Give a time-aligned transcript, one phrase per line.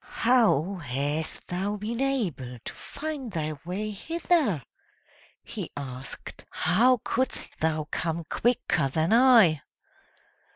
[0.03, 4.63] "How hast thou been able to find thy way hither?"
[5.43, 6.43] he asked.
[6.49, 9.61] "How couldst thou come quicker than I?"